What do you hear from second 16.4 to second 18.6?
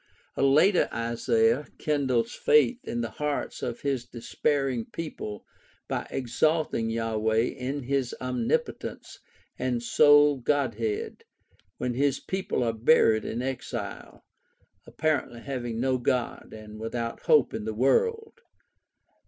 and without hope in the world."